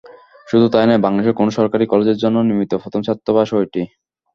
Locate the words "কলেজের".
1.87-2.21